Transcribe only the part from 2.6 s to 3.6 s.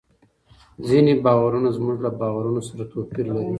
سره توپیر لري.